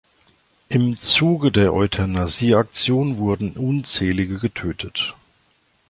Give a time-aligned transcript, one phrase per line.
[0.67, 5.13] Im Zuge der Euthanasie-Aktion wurden unzählige getötet.